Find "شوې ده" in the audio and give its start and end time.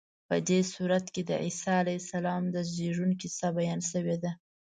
3.91-4.31